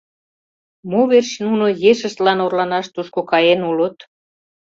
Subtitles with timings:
[0.89, 3.97] Мо верч нуно ешыштлан орланаш тушко каен улыт?..